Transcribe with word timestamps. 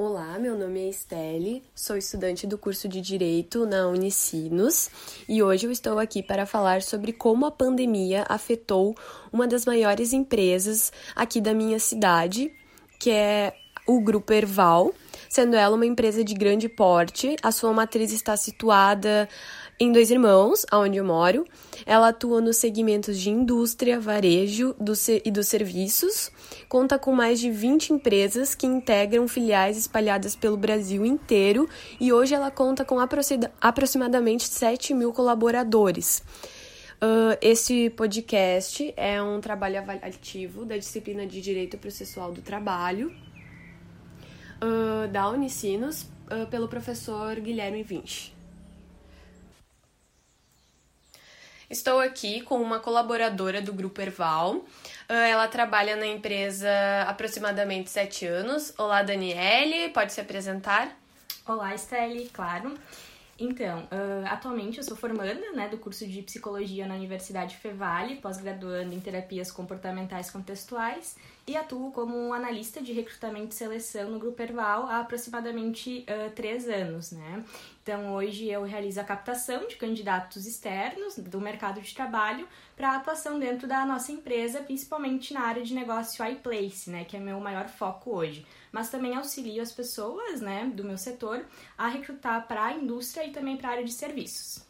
Olá, 0.00 0.38
meu 0.38 0.56
nome 0.56 0.78
é 0.78 0.88
Estelle, 0.90 1.60
sou 1.74 1.96
estudante 1.96 2.46
do 2.46 2.56
curso 2.56 2.88
de 2.88 3.00
Direito 3.00 3.66
na 3.66 3.88
Unicinos 3.88 4.88
e 5.28 5.42
hoje 5.42 5.66
eu 5.66 5.72
estou 5.72 5.98
aqui 5.98 6.22
para 6.22 6.46
falar 6.46 6.82
sobre 6.82 7.12
como 7.12 7.44
a 7.44 7.50
pandemia 7.50 8.24
afetou 8.28 8.94
uma 9.32 9.48
das 9.48 9.66
maiores 9.66 10.12
empresas 10.12 10.92
aqui 11.16 11.40
da 11.40 11.52
minha 11.52 11.80
cidade, 11.80 12.48
que 13.00 13.10
é 13.10 13.52
o 13.88 14.00
Grupo 14.00 14.32
Erval, 14.32 14.94
sendo 15.28 15.56
ela 15.56 15.76
uma 15.76 15.86
empresa 15.86 16.24
de 16.24 16.34
grande 16.34 16.68
porte. 16.68 17.36
A 17.42 17.52
sua 17.52 17.72
matriz 17.72 18.12
está 18.12 18.36
situada 18.36 19.28
em 19.80 19.92
Dois 19.92 20.10
Irmãos, 20.10 20.66
onde 20.72 20.96
eu 20.96 21.04
moro. 21.04 21.44
Ela 21.86 22.08
atua 22.08 22.40
nos 22.40 22.56
segmentos 22.56 23.18
de 23.18 23.30
indústria, 23.30 24.00
varejo 24.00 24.74
e 25.24 25.30
dos 25.30 25.46
serviços. 25.46 26.32
Conta 26.68 26.98
com 26.98 27.12
mais 27.12 27.38
de 27.38 27.50
20 27.50 27.92
empresas 27.92 28.54
que 28.54 28.66
integram 28.66 29.28
filiais 29.28 29.78
espalhadas 29.78 30.34
pelo 30.34 30.56
Brasil 30.56 31.06
inteiro 31.06 31.68
e 32.00 32.12
hoje 32.12 32.34
ela 32.34 32.50
conta 32.50 32.84
com 32.84 32.98
aproximadamente 33.60 34.48
7 34.48 34.94
mil 34.94 35.12
colaboradores. 35.12 36.22
Uh, 37.00 37.38
este 37.40 37.90
podcast 37.90 38.92
é 38.96 39.22
um 39.22 39.40
trabalho 39.40 39.78
avaliativo 39.78 40.64
da 40.64 40.76
disciplina 40.76 41.24
de 41.24 41.40
Direito 41.40 41.78
Processual 41.78 42.32
do 42.32 42.42
Trabalho 42.42 43.14
uh, 44.62 45.08
da 45.08 45.28
Unicinos 45.28 46.02
uh, 46.30 46.46
pelo 46.50 46.68
professor 46.68 47.36
Guilherme 47.36 47.82
Vinci. 47.82 48.32
Estou 51.70 52.00
aqui 52.00 52.40
com 52.40 52.62
uma 52.62 52.80
colaboradora 52.80 53.60
do 53.60 53.74
Grupo 53.74 54.00
Erval. 54.00 54.64
Ah, 55.06 55.26
ela 55.26 55.46
trabalha 55.48 55.96
na 55.96 56.06
empresa 56.06 56.70
há 56.70 57.10
aproximadamente 57.10 57.90
sete 57.90 58.24
anos. 58.24 58.72
Olá, 58.78 59.02
Daniele, 59.02 59.90
pode 59.90 60.14
se 60.14 60.20
apresentar? 60.20 60.96
Olá, 61.46 61.74
Estelle, 61.74 62.30
claro. 62.30 62.74
Então, 63.38 63.80
uh, 63.84 64.26
atualmente 64.28 64.78
eu 64.78 64.84
sou 64.84 64.96
formanda 64.96 65.52
né, 65.52 65.68
do 65.68 65.76
curso 65.76 66.06
de 66.06 66.22
Psicologia 66.22 66.86
na 66.86 66.94
Universidade 66.94 67.56
Fevale, 67.56 68.16
pós-graduando 68.16 68.94
em 68.94 69.00
Terapias 69.00 69.52
Comportamentais 69.52 70.30
Contextuais 70.30 71.16
e 71.48 71.56
atuo 71.56 71.90
como 71.90 72.32
analista 72.32 72.82
de 72.82 72.92
recrutamento 72.92 73.54
e 73.54 73.54
seleção 73.54 74.10
no 74.10 74.18
Grupo 74.18 74.40
Erval 74.42 74.86
há 74.86 75.00
aproximadamente 75.00 76.04
uh, 76.08 76.30
três 76.32 76.68
anos. 76.68 77.10
Né? 77.12 77.44
Então, 77.82 78.14
hoje 78.14 78.48
eu 78.48 78.62
realizo 78.64 79.00
a 79.00 79.04
captação 79.04 79.66
de 79.66 79.76
candidatos 79.76 80.46
externos 80.46 81.18
do 81.18 81.40
mercado 81.40 81.80
de 81.80 81.94
trabalho 81.94 82.46
para 82.76 82.94
atuação 82.94 83.38
dentro 83.38 83.66
da 83.66 83.86
nossa 83.86 84.12
empresa, 84.12 84.60
principalmente 84.60 85.32
na 85.32 85.40
área 85.40 85.62
de 85.62 85.74
negócio 85.74 86.24
iPlace, 86.24 86.90
né, 86.90 87.04
que 87.04 87.16
é 87.16 87.20
meu 87.20 87.40
maior 87.40 87.68
foco 87.68 88.14
hoje. 88.14 88.46
Mas 88.70 88.90
também 88.90 89.16
auxilio 89.16 89.62
as 89.62 89.72
pessoas 89.72 90.40
né, 90.42 90.70
do 90.74 90.84
meu 90.84 90.98
setor 90.98 91.46
a 91.76 91.88
recrutar 91.88 92.46
para 92.46 92.66
a 92.66 92.72
indústria 92.74 93.24
e 93.24 93.30
também 93.30 93.56
para 93.56 93.68
a 93.68 93.72
área 93.72 93.84
de 93.84 93.92
serviços. 93.92 94.68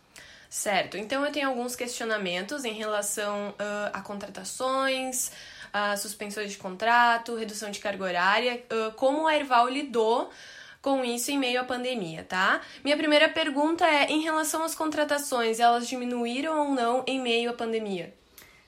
Certo, 0.51 0.97
então 0.97 1.25
eu 1.27 1.31
tenho 1.31 1.49
alguns 1.49 1.77
questionamentos 1.77 2.65
em 2.65 2.73
relação 2.73 3.51
uh, 3.51 3.91
a 3.93 4.01
contratações, 4.01 5.31
a 5.73 5.97
suspensões 5.97 6.51
de 6.51 6.59
contrato, 6.59 7.35
redução 7.35 7.71
de 7.71 7.79
carga 7.79 8.05
horária, 8.05 8.65
uh, 8.71 8.93
como 8.93 9.27
a 9.27 9.37
Erval 9.37 9.69
lidou 9.69 10.31
com 10.81 11.05
isso 11.05 11.31
em 11.31 11.39
meio 11.39 11.61
à 11.61 11.65
pandemia, 11.65 12.25
tá? 12.25 12.61
Minha 12.85 12.97
primeira 12.97 13.29
pergunta 13.29 13.87
é: 13.87 14.11
em 14.11 14.23
relação 14.23 14.63
às 14.63 14.75
contratações, 14.75 15.61
elas 15.61 15.89
diminuíram 15.89 16.69
ou 16.69 16.75
não 16.75 17.05
em 17.07 17.21
meio 17.21 17.51
à 17.51 17.53
pandemia? 17.53 18.15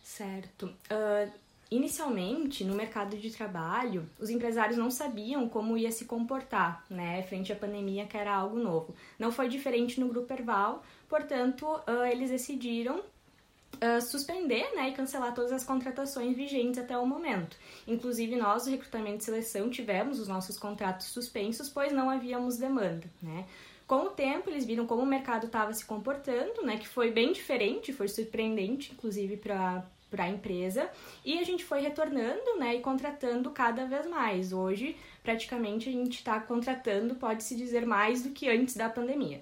Certo. 0.03 0.67
Uh, 0.67 1.31
inicialmente, 1.71 2.65
no 2.65 2.75
mercado 2.75 3.17
de 3.17 3.31
trabalho, 3.31 4.09
os 4.19 4.29
empresários 4.29 4.77
não 4.77 4.91
sabiam 4.91 5.49
como 5.49 5.79
ia 5.79 5.93
se 5.93 6.05
comportar, 6.05 6.85
né, 6.91 7.23
frente 7.23 7.53
à 7.53 7.57
pandemia, 7.57 8.07
que 8.07 8.17
era 8.17 8.35
algo 8.35 8.59
novo. 8.59 8.95
Não 9.19 9.31
foi 9.31 9.49
diferente 9.49 10.01
no 10.01 10.09
Grupo 10.09 10.33
Erval, 10.33 10.83
portanto, 11.09 11.65
uh, 11.67 12.05
eles 12.11 12.31
decidiram 12.31 13.01
uh, 13.77 14.01
suspender 14.01 14.75
né, 14.75 14.89
e 14.89 14.93
cancelar 14.93 15.35
todas 15.35 15.53
as 15.53 15.65
contratações 15.65 16.37
vigentes 16.37 16.79
até 16.79 16.97
o 16.97 17.07
momento. 17.07 17.57
Inclusive, 17.87 18.37
nós, 18.37 18.67
o 18.67 18.71
recrutamento 18.71 19.19
e 19.19 19.25
seleção, 19.25 19.71
tivemos 19.71 20.19
os 20.19 20.29
nossos 20.29 20.59
contratos 20.59 21.07
suspensos, 21.07 21.69
pois 21.69 21.93
não 21.93 22.11
havíamos 22.11 22.57
demanda. 22.57 23.09
Né? 23.23 23.47
Com 23.87 24.07
o 24.07 24.11
tempo, 24.11 24.51
eles 24.51 24.65
viram 24.65 24.87
como 24.87 25.03
o 25.03 25.07
mercado 25.07 25.47
estava 25.47 25.73
se 25.75 25.85
comportando, 25.85 26.63
né, 26.63 26.77
que 26.77 26.87
foi 26.87 27.11
bem 27.11 27.33
diferente, 27.33 27.93
foi 27.93 28.09
surpreendente, 28.09 28.93
inclusive, 28.93 29.37
para 29.37 29.85
para 30.11 30.25
a 30.25 30.29
empresa 30.29 30.91
e 31.25 31.39
a 31.39 31.45
gente 31.45 31.65
foi 31.65 31.81
retornando 31.81 32.59
né, 32.59 32.75
e 32.75 32.81
contratando 32.81 33.51
cada 33.51 33.87
vez 33.87 34.07
mais. 34.07 34.53
Hoje, 34.53 34.97
praticamente, 35.23 35.89
a 35.89 35.93
gente 35.93 36.17
está 36.17 36.41
contratando, 36.41 37.15
pode-se 37.15 37.55
dizer, 37.55 37.87
mais 37.87 38.23
do 38.23 38.31
que 38.31 38.49
antes 38.49 38.77
da 38.77 38.91
pandemia. 38.91 39.41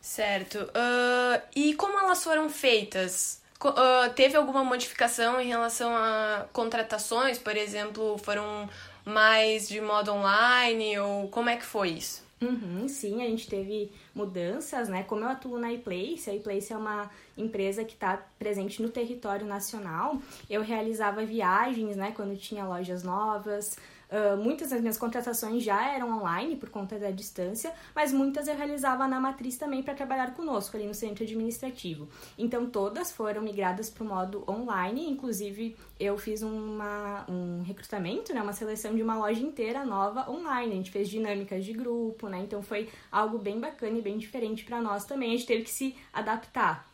Certo. 0.00 0.58
Uh, 0.58 1.42
e 1.54 1.74
como 1.74 1.98
elas 1.98 2.22
foram 2.22 2.48
feitas? 2.48 3.42
Uh, 3.64 4.12
teve 4.14 4.36
alguma 4.36 4.62
modificação 4.62 5.40
em 5.40 5.48
relação 5.48 5.90
a 5.96 6.46
contratações, 6.52 7.38
por 7.38 7.56
exemplo, 7.56 8.18
foram 8.18 8.68
mais 9.04 9.68
de 9.68 9.80
modo 9.80 10.12
online 10.12 10.98
ou 10.98 11.28
como 11.28 11.48
é 11.48 11.56
que 11.56 11.64
foi 11.64 11.90
isso? 11.90 12.26
Uhum, 12.40 12.86
sim, 12.86 13.22
a 13.22 13.26
gente 13.26 13.48
teve 13.48 13.90
mudanças, 14.14 14.90
né? 14.90 15.02
Como 15.04 15.24
eu 15.24 15.28
atuo 15.28 15.58
na 15.58 15.72
iPlace, 15.72 16.28
a 16.28 16.34
iPlace 16.34 16.70
é 16.70 16.76
uma 16.76 17.10
empresa 17.36 17.82
que 17.82 17.94
está 17.94 18.22
presente 18.38 18.82
no 18.82 18.90
território 18.90 19.46
nacional. 19.46 20.20
Eu 20.50 20.60
realizava 20.60 21.24
viagens, 21.24 21.96
né? 21.96 22.12
Quando 22.14 22.36
tinha 22.36 22.66
lojas 22.66 23.02
novas, 23.02 23.78
Uh, 24.10 24.36
muitas 24.36 24.70
das 24.70 24.80
minhas 24.80 24.96
contratações 24.96 25.62
já 25.62 25.92
eram 25.92 26.18
online 26.18 26.56
por 26.56 26.70
conta 26.70 26.98
da 26.98 27.10
distância, 27.10 27.72
mas 27.94 28.12
muitas 28.12 28.46
eu 28.46 28.56
realizava 28.56 29.08
na 29.08 29.18
matriz 29.18 29.56
também 29.56 29.82
para 29.82 29.94
trabalhar 29.94 30.34
conosco 30.34 30.76
ali 30.76 30.86
no 30.86 30.94
centro 30.94 31.24
administrativo. 31.24 32.08
Então 32.38 32.66
todas 32.66 33.10
foram 33.10 33.42
migradas 33.42 33.90
para 33.90 34.04
o 34.04 34.06
modo 34.06 34.44
online, 34.48 35.10
inclusive 35.10 35.76
eu 35.98 36.16
fiz 36.16 36.42
uma, 36.42 37.24
um 37.28 37.62
recrutamento, 37.62 38.32
né, 38.32 38.40
uma 38.42 38.52
seleção 38.52 38.94
de 38.94 39.02
uma 39.02 39.16
loja 39.18 39.40
inteira 39.40 39.84
nova 39.84 40.30
online. 40.30 40.72
A 40.72 40.76
gente 40.76 40.90
fez 40.90 41.08
dinâmicas 41.08 41.64
de 41.64 41.72
grupo, 41.72 42.28
né? 42.28 42.38
Então 42.40 42.62
foi 42.62 42.88
algo 43.10 43.38
bem 43.38 43.58
bacana 43.58 43.98
e 43.98 44.02
bem 44.02 44.18
diferente 44.18 44.64
para 44.64 44.80
nós 44.80 45.04
também. 45.04 45.30
A 45.30 45.36
gente 45.36 45.46
teve 45.46 45.64
que 45.64 45.70
se 45.70 45.96
adaptar 46.12 46.85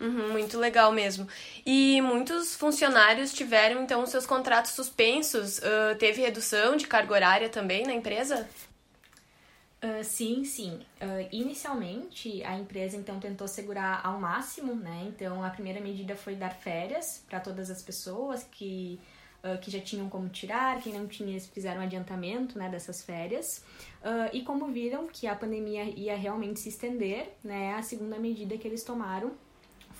Uhum, 0.00 0.32
muito 0.32 0.58
legal 0.58 0.90
mesmo. 0.90 1.28
E 1.64 2.00
muitos 2.00 2.56
funcionários 2.56 3.34
tiveram, 3.34 3.82
então, 3.82 4.06
seus 4.06 4.24
contratos 4.24 4.72
suspensos. 4.72 5.58
Uh, 5.58 5.94
teve 5.98 6.22
redução 6.22 6.74
de 6.74 6.86
carga 6.86 7.12
horária 7.12 7.48
também 7.50 7.84
na 7.84 7.92
empresa? 7.92 8.48
Uh, 9.82 10.02
sim, 10.02 10.42
sim. 10.44 10.80
Uh, 11.00 11.28
inicialmente, 11.30 12.42
a 12.44 12.58
empresa 12.58 12.96
então 12.96 13.20
tentou 13.20 13.46
segurar 13.46 14.00
ao 14.02 14.18
máximo, 14.18 14.74
né? 14.74 15.04
Então, 15.08 15.44
a 15.44 15.50
primeira 15.50 15.80
medida 15.80 16.16
foi 16.16 16.34
dar 16.34 16.50
férias 16.50 17.22
para 17.28 17.38
todas 17.38 17.70
as 17.70 17.82
pessoas 17.82 18.42
que, 18.42 18.98
uh, 19.44 19.58
que 19.58 19.70
já 19.70 19.80
tinham 19.80 20.08
como 20.08 20.30
tirar, 20.30 20.80
quem 20.82 20.94
não 20.94 21.06
tinha, 21.06 21.38
fizeram 21.40 21.82
adiantamento 21.82 22.58
né, 22.58 22.70
dessas 22.70 23.02
férias. 23.02 23.62
e 24.32 24.42
como 24.42 24.66
viram 24.72 25.06
que 25.08 25.26
a 25.26 25.34
pandemia 25.34 25.84
ia 25.84 26.16
realmente 26.16 26.58
se 26.60 26.70
estender, 26.70 27.34
né? 27.44 27.74
A 27.74 27.82
segunda 27.82 28.18
medida 28.18 28.56
que 28.56 28.66
eles 28.66 28.82
tomaram 28.82 29.32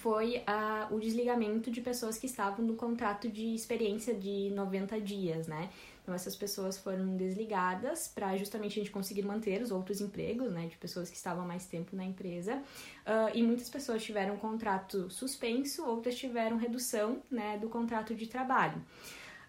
foi 0.02 0.42
o 0.90 0.98
desligamento 0.98 1.70
de 1.70 1.80
pessoas 1.80 2.18
que 2.18 2.26
estavam 2.26 2.64
no 2.64 2.74
contrato 2.74 3.28
de 3.28 3.54
experiência 3.54 4.14
de 4.14 4.50
90 4.54 5.00
dias, 5.00 5.46
né? 5.46 5.70
Então 6.02 6.14
essas 6.14 6.34
pessoas 6.34 6.76
foram 6.76 7.16
desligadas 7.16 8.08
para 8.08 8.36
justamente 8.36 8.72
a 8.72 8.82
gente 8.82 8.90
conseguir 8.90 9.22
manter 9.22 9.62
os 9.62 9.70
outros 9.70 10.00
empregos, 10.00 10.50
né, 10.50 10.66
de 10.66 10.76
pessoas 10.76 11.08
que 11.08 11.16
estavam 11.16 11.46
mais 11.46 11.66
tempo 11.66 11.94
na 11.94 12.04
empresa. 12.04 12.56
Uh, 12.56 13.30
e 13.32 13.42
muitas 13.42 13.68
pessoas 13.68 14.02
tiveram 14.02 14.36
contrato 14.36 15.08
suspenso, 15.08 15.86
outras 15.86 16.16
tiveram 16.16 16.56
redução, 16.56 17.22
né, 17.30 17.58
do 17.58 17.68
contrato 17.68 18.12
de 18.12 18.26
trabalho. 18.26 18.82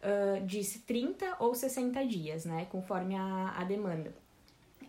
Uh, 0.04 0.46
de 0.46 0.62
30 0.80 1.38
ou 1.40 1.56
60 1.56 2.06
dias, 2.06 2.46
né, 2.46 2.66
conforme 2.66 3.16
a, 3.16 3.56
a 3.58 3.64
demanda. 3.64 4.14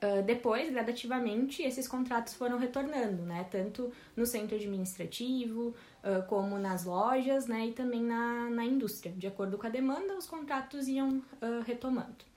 Uh, 0.02 0.20
depois, 0.24 0.68
gradativamente, 0.68 1.62
esses 1.62 1.86
contratos 1.86 2.34
foram 2.34 2.58
retornando, 2.58 3.22
né? 3.22 3.46
Tanto 3.48 3.92
no 4.16 4.26
centro 4.26 4.56
administrativo, 4.56 5.76
uh, 6.02 6.26
como 6.26 6.58
nas 6.58 6.84
lojas, 6.84 7.46
né? 7.46 7.68
E 7.68 7.72
também 7.72 8.02
na, 8.02 8.50
na 8.50 8.64
indústria. 8.64 9.14
De 9.16 9.28
acordo 9.28 9.56
com 9.56 9.66
a 9.66 9.70
demanda, 9.70 10.16
os 10.18 10.26
contratos 10.26 10.88
iam 10.88 11.18
uh, 11.40 11.62
retomando. 11.64 12.31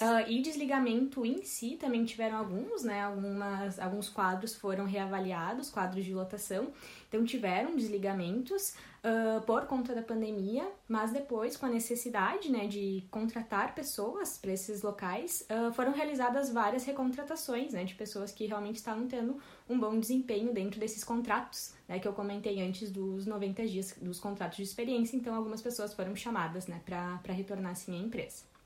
Uh, 0.00 0.30
e 0.30 0.40
desligamento 0.40 1.26
em 1.26 1.42
si 1.42 1.76
também 1.76 2.04
tiveram 2.04 2.38
alguns, 2.38 2.84
né? 2.84 3.02
Algumas, 3.02 3.78
alguns 3.80 4.08
quadros 4.08 4.54
foram 4.54 4.84
reavaliados, 4.84 5.70
quadros 5.70 6.04
de 6.04 6.14
lotação. 6.14 6.72
Então 7.08 7.24
tiveram 7.24 7.74
desligamentos 7.74 8.74
uh, 9.02 9.40
por 9.42 9.66
conta 9.66 9.94
da 9.94 10.02
pandemia, 10.02 10.70
mas 10.86 11.10
depois, 11.10 11.56
com 11.56 11.66
a 11.66 11.68
necessidade 11.68 12.50
né, 12.50 12.66
de 12.66 13.04
contratar 13.10 13.74
pessoas 13.74 14.38
para 14.38 14.52
esses 14.52 14.82
locais, 14.82 15.46
uh, 15.50 15.72
foram 15.72 15.92
realizadas 15.92 16.52
várias 16.52 16.84
recontratações 16.84 17.72
né, 17.72 17.82
de 17.82 17.94
pessoas 17.94 18.30
que 18.30 18.46
realmente 18.46 18.76
estavam 18.76 19.08
tendo 19.08 19.38
um 19.68 19.78
bom 19.78 19.98
desempenho 19.98 20.52
dentro 20.52 20.78
desses 20.78 21.02
contratos, 21.02 21.74
né, 21.88 21.98
que 21.98 22.06
eu 22.06 22.12
comentei 22.12 22.60
antes 22.62 22.90
dos 22.90 23.26
90 23.26 23.66
dias 23.66 23.94
dos 24.00 24.20
contratos 24.20 24.58
de 24.58 24.62
experiência. 24.62 25.16
Então 25.16 25.34
algumas 25.34 25.62
pessoas 25.62 25.94
foram 25.94 26.14
chamadas 26.14 26.66
né, 26.66 26.80
para 26.84 27.32
retornar 27.32 27.72
assim 27.72 27.96
à 27.96 27.98
empresa. 27.98 28.57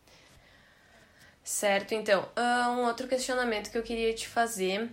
Certo, 1.44 1.93
então, 1.93 2.29
uh, 2.37 2.71
um 2.71 2.85
outro 2.87 3.09
questionamento 3.09 3.71
que 3.71 3.77
eu 3.77 3.83
queria 3.83 4.15
te 4.15 4.29
fazer 4.29 4.89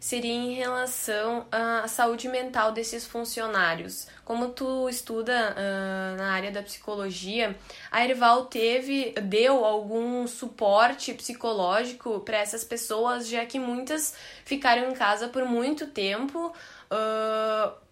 seria 0.00 0.32
em 0.32 0.54
relação 0.54 1.46
à 1.50 1.88
saúde 1.88 2.28
mental 2.28 2.70
desses 2.70 3.04
funcionários. 3.04 4.06
Como 4.24 4.50
tu 4.50 4.88
estuda 4.88 5.56
uh, 5.56 6.16
na 6.16 6.32
área 6.32 6.52
da 6.52 6.62
psicologia, 6.62 7.56
a 7.90 8.04
Erval 8.04 8.46
teve, 8.46 9.12
deu 9.22 9.64
algum 9.64 10.26
suporte 10.26 11.12
psicológico 11.14 12.20
para 12.20 12.38
essas 12.38 12.62
pessoas, 12.62 13.26
já 13.26 13.44
que 13.44 13.58
muitas 13.58 14.14
ficaram 14.44 14.88
em 14.90 14.94
casa 14.94 15.28
por 15.28 15.44
muito 15.44 15.88
tempo. 15.88 16.52
Uh, 16.92 17.88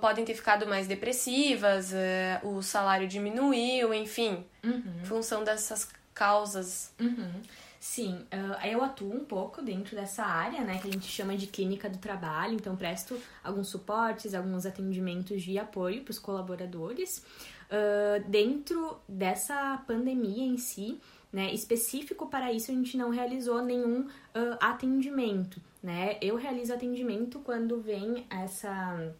podem 0.00 0.26
ter 0.26 0.34
ficado 0.34 0.66
mais 0.66 0.86
depressivas, 0.86 1.92
uh, 1.92 2.46
o 2.46 2.62
salário 2.62 3.08
diminuiu, 3.08 3.94
enfim, 3.94 4.44
uhum. 4.62 4.82
em 5.02 5.04
função 5.06 5.42
dessas 5.42 5.88
causas. 6.14 6.92
Uhum. 7.00 7.42
Sim, 7.80 8.14
uh, 8.32 8.66
eu 8.66 8.82
atuo 8.82 9.14
um 9.14 9.26
pouco 9.26 9.60
dentro 9.60 9.94
dessa 9.94 10.24
área, 10.24 10.62
né, 10.62 10.78
que 10.78 10.88
a 10.88 10.90
gente 10.90 11.06
chama 11.06 11.36
de 11.36 11.46
clínica 11.46 11.86
do 11.86 11.98
trabalho, 11.98 12.54
então 12.54 12.74
presto 12.74 13.20
alguns 13.42 13.68
suportes, 13.68 14.32
alguns 14.34 14.64
atendimentos 14.64 15.42
de 15.42 15.58
apoio 15.58 16.02
para 16.02 16.10
os 16.12 16.18
colaboradores. 16.18 17.18
Uh, 17.18 18.26
dentro 18.26 18.96
dessa 19.06 19.82
pandemia 19.86 20.44
em 20.44 20.56
si, 20.56 20.98
né, 21.30 21.52
específico 21.52 22.26
para 22.26 22.50
isso, 22.52 22.70
a 22.70 22.74
gente 22.74 22.96
não 22.96 23.10
realizou 23.10 23.60
nenhum 23.60 24.02
uh, 24.02 24.56
atendimento, 24.60 25.60
né? 25.82 26.16
Eu 26.22 26.36
realizo 26.36 26.72
atendimento 26.72 27.40
quando 27.40 27.80
vem 27.80 28.24
essa, 28.30 29.12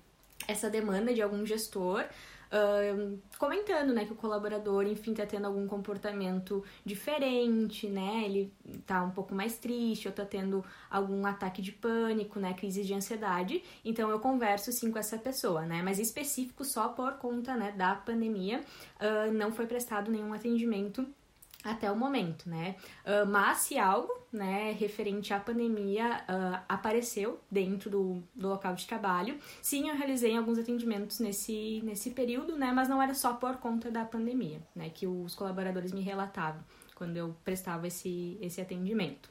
essa 0.49 0.70
demanda 0.70 1.12
de 1.12 1.20
algum 1.20 1.44
gestor 1.44 2.06
comentando, 3.38 3.93
né, 3.93 4.05
que 4.05 4.12
o 4.12 4.17
colaborador, 4.17 4.87
enfim, 4.87 5.12
tá 5.12 5.26
tendo 5.26 5.46
algum 5.46 5.67
comportamento 5.67 6.62
diferente, 6.85 7.88
né, 7.88 8.23
ele 8.25 8.52
tá 8.87 9.02
um 9.02 9.11
pouco 9.11 9.35
mais 9.35 9.58
triste, 9.58 10.08
ou 10.08 10.14
tá 10.14 10.25
tendo 10.25 10.64
algum 10.91 11.26
ataque 11.26 11.61
de 11.61 11.73
pânico, 11.73 12.38
né, 12.38 12.55
crise 12.55 12.85
de 12.85 12.94
ansiedade, 12.94 13.62
então 13.85 14.11
eu 14.11 14.20
converso, 14.20 14.73
sim, 14.73 14.91
com 14.91 14.99
essa 14.99 15.19
pessoa, 15.19 15.62
né, 15.62 15.82
mas 15.82 15.99
específico 15.99 16.64
só 16.64 16.88
por 16.88 17.14
conta, 17.14 17.56
né, 17.56 17.73
da 17.73 17.94
pandemia, 17.94 18.61
uh, 19.00 19.32
não 19.32 19.52
foi 19.52 19.67
prestado 19.67 20.11
nenhum 20.11 20.32
atendimento 20.32 21.06
até 21.65 21.91
o 21.91 21.97
momento, 21.97 22.49
né? 22.49 22.77
Uh, 23.05 23.27
mas 23.27 23.59
se 23.59 23.79
algo, 23.79 24.13
né, 24.31 24.77
referente 24.79 25.33
à 25.33 25.41
pandemia 25.41 26.23
uh, 26.29 26.63
apareceu 26.69 27.41
dentro 27.51 27.89
do, 27.89 28.23
do 28.35 28.49
local 28.49 28.75
de 28.75 28.87
trabalho, 28.87 29.39
sim, 29.63 29.89
eu 29.89 29.97
realizei 29.97 30.37
alguns 30.37 30.59
atendimentos 30.59 31.19
nesse, 31.21 31.81
nesse 31.83 32.11
período, 32.11 32.57
né, 32.57 32.71
mas 32.71 32.89
não 32.89 33.01
era 33.01 33.15
só 33.15 33.33
por 33.33 33.57
conta 33.57 33.91
da 33.91 34.05
pandemia, 34.05 34.61
né, 34.77 34.91
que 34.91 35.07
os 35.07 35.35
colaboradores 35.35 35.91
me 35.93 36.03
relatavam 36.03 36.63
quando 36.95 37.17
eu 37.17 37.35
prestava 37.43 37.87
esse, 37.87 38.39
esse 38.41 38.61
atendimento. 38.61 39.31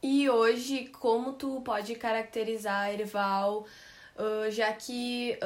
E 0.00 0.30
hoje, 0.30 0.86
como 0.86 1.32
tu 1.32 1.60
pode 1.62 1.96
caracterizar, 1.96 2.88
Erval, 2.88 3.66
uh, 4.16 4.50
já 4.50 4.72
que 4.72 5.36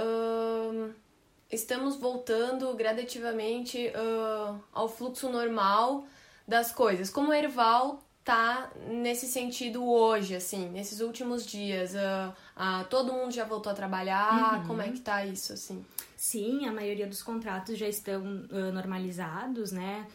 estamos 1.52 1.96
voltando 1.96 2.72
gradativamente 2.74 3.92
uh, 3.94 4.58
ao 4.72 4.88
fluxo 4.88 5.28
normal 5.28 6.06
das 6.48 6.72
coisas. 6.72 7.10
Como 7.10 7.28
o 7.28 7.32
Erval 7.34 8.02
tá 8.24 8.70
nesse 8.88 9.26
sentido 9.26 9.84
hoje, 9.84 10.34
assim, 10.34 10.68
nesses 10.70 11.00
últimos 11.00 11.44
dias? 11.44 11.92
Uh, 11.92 12.30
uh, 12.56 12.84
todo 12.88 13.12
mundo 13.12 13.32
já 13.32 13.44
voltou 13.44 13.70
a 13.70 13.74
trabalhar? 13.74 14.60
Uhum. 14.60 14.66
Como 14.66 14.82
é 14.82 14.88
que 14.88 15.00
tá 15.00 15.24
isso, 15.26 15.52
assim? 15.52 15.84
Sim, 16.16 16.66
a 16.66 16.72
maioria 16.72 17.06
dos 17.06 17.22
contratos 17.22 17.76
já 17.76 17.88
estão 17.88 18.22
uh, 18.22 18.72
normalizados, 18.72 19.72
né? 19.72 20.06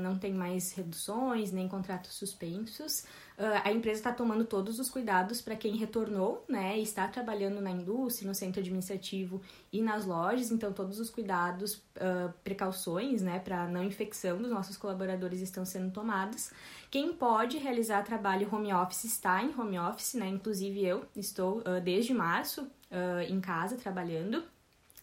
Não 0.00 0.18
tem 0.18 0.34
mais 0.34 0.72
reduções, 0.72 1.52
nem 1.52 1.68
contratos 1.68 2.14
suspensos. 2.14 3.04
Uh, 3.40 3.62
a 3.64 3.72
empresa 3.72 4.00
está 4.00 4.12
tomando 4.12 4.44
todos 4.44 4.78
os 4.78 4.90
cuidados 4.90 5.40
para 5.40 5.56
quem 5.56 5.74
retornou, 5.74 6.44
né, 6.46 6.78
está 6.78 7.08
trabalhando 7.08 7.58
na 7.58 7.70
indústria, 7.70 8.28
no 8.28 8.34
centro 8.34 8.60
administrativo 8.60 9.40
e 9.72 9.80
nas 9.80 10.04
lojas, 10.04 10.50
então 10.50 10.74
todos 10.74 11.00
os 11.00 11.08
cuidados, 11.08 11.76
uh, 11.76 12.30
precauções, 12.44 13.22
né, 13.22 13.38
para 13.38 13.66
não 13.66 13.82
infecção 13.82 14.42
dos 14.42 14.50
nossos 14.50 14.76
colaboradores 14.76 15.40
estão 15.40 15.64
sendo 15.64 15.90
tomados. 15.90 16.50
Quem 16.90 17.14
pode 17.14 17.56
realizar 17.56 18.02
trabalho 18.02 18.46
home 18.52 18.74
office 18.74 19.04
está 19.04 19.42
em 19.42 19.58
home 19.58 19.78
office, 19.78 20.12
né, 20.12 20.28
inclusive 20.28 20.84
eu 20.84 21.06
estou 21.16 21.62
desde 21.82 22.12
março 22.12 22.66
em 23.28 23.40
casa 23.40 23.76
trabalhando, 23.76 24.42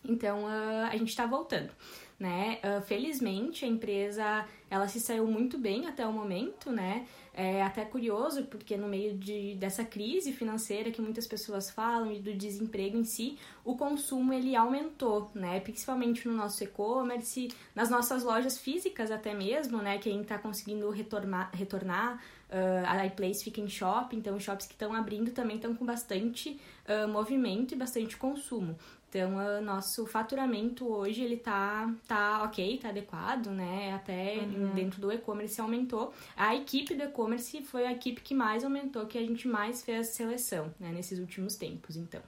então 0.03 0.45
a 0.45 0.95
gente 0.95 1.09
está 1.09 1.25
voltando 1.25 1.71
né? 2.19 2.59
Uh, 2.63 2.81
felizmente 2.81 3.63
a 3.63 3.67
empresa 3.67 4.45
ela 4.69 4.87
se 4.87 4.99
saiu 4.99 5.27
muito 5.27 5.57
bem 5.57 5.85
até 5.87 6.05
o 6.05 6.11
momento, 6.11 6.71
né? 6.71 7.05
É 7.33 7.61
até 7.61 7.85
curioso 7.85 8.45
porque 8.45 8.75
no 8.75 8.87
meio 8.87 9.15
de, 9.15 9.53
dessa 9.55 9.85
crise 9.85 10.33
financeira 10.33 10.89
que 10.89 10.99
muitas 10.99 11.27
pessoas 11.27 11.69
falam 11.69 12.11
e 12.11 12.19
do 12.19 12.33
desemprego 12.33 12.97
em 12.97 13.03
si, 13.03 13.37
o 13.63 13.77
consumo 13.77 14.33
ele 14.33 14.55
aumentou, 14.55 15.29
né? 15.35 15.59
Principalmente 15.59 16.27
no 16.27 16.33
nosso 16.33 16.63
e-commerce, 16.63 17.49
nas 17.75 17.89
nossas 17.91 18.23
lojas 18.23 18.57
físicas 18.57 19.11
até 19.11 19.35
mesmo, 19.35 19.77
né? 19.77 19.99
Quem 19.99 20.21
está 20.21 20.37
conseguindo 20.39 20.89
retornar, 20.89 21.51
retornar 21.53 22.19
Uh, 22.47 22.87
a 22.87 23.05
iPlace 23.05 23.43
fica 23.43 23.59
em 23.59 23.67
shopping, 23.67 24.19
então 24.19 24.37
os 24.37 24.41
shops 24.41 24.65
que 24.65 24.71
estão 24.71 24.93
abrindo 24.93 25.31
também 25.31 25.57
estão 25.57 25.75
com 25.75 25.85
bastante 25.85 26.57
uh, 26.87 27.05
movimento 27.05 27.73
e 27.73 27.77
bastante 27.77 28.15
consumo. 28.15 28.77
Então, 29.09 29.35
o 29.35 29.61
nosso 29.61 30.05
faturamento 30.05 30.85
hoje, 30.85 31.23
ele 31.23 31.37
tá, 31.37 31.93
tá 32.07 32.43
ok, 32.43 32.77
tá 32.77 32.89
adequado, 32.89 33.47
né? 33.47 33.93
Até 33.93 34.37
uhum. 34.37 34.73
dentro 34.73 35.01
do 35.01 35.11
e-commerce 35.11 35.59
aumentou. 35.59 36.13
A 36.35 36.55
equipe 36.55 36.95
do 36.95 37.03
e-commerce 37.03 37.61
foi 37.63 37.85
a 37.85 37.91
equipe 37.91 38.21
que 38.21 38.33
mais 38.33 38.63
aumentou, 38.63 39.05
que 39.05 39.17
a 39.17 39.21
gente 39.21 39.47
mais 39.47 39.83
fez 39.83 40.07
seleção, 40.07 40.73
né? 40.79 40.89
Nesses 40.91 41.19
últimos 41.19 41.55
tempos, 41.55 41.95
então. 41.95 42.21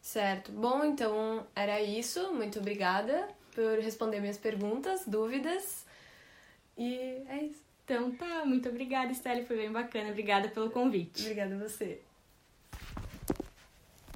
Certo. 0.00 0.50
Bom, 0.50 0.84
então 0.84 1.46
era 1.54 1.80
isso. 1.80 2.32
Muito 2.32 2.58
obrigada 2.58 3.28
por 3.54 3.78
responder 3.78 4.20
minhas 4.20 4.38
perguntas, 4.38 5.02
dúvidas. 5.06 5.84
E 6.76 6.94
é 7.28 7.44
isso. 7.44 7.62
Então 7.84 8.10
tá, 8.12 8.44
muito 8.44 8.68
obrigada, 8.68 9.12
Estelle, 9.12 9.44
foi 9.44 9.56
bem 9.56 9.70
bacana. 9.70 10.10
Obrigada 10.10 10.48
pelo 10.48 10.70
convite. 10.70 11.22
Obrigada 11.22 11.54
a 11.54 11.58
você. 11.58 12.00